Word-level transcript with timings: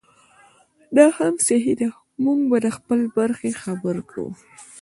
دا 0.95 1.05
هم 1.17 1.33
صحي 1.47 1.73
ده 1.79 1.89
چې 1.95 2.17
موږ 2.23 2.39
به 2.49 2.57
د 2.65 2.67
خپلې 2.77 3.07
برخې 3.17 3.49
خبره 3.63 4.01
کوو. 4.11 4.29